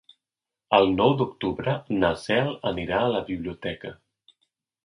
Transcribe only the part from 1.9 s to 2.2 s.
na